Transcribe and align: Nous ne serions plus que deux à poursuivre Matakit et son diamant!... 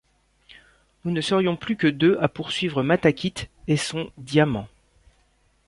Nous 1.05 1.11
ne 1.11 1.21
serions 1.21 1.55
plus 1.55 1.75
que 1.75 1.85
deux 1.85 2.17
à 2.19 2.27
poursuivre 2.27 2.81
Matakit 2.81 3.35
et 3.67 3.77
son 3.77 4.11
diamant!... 4.17 4.67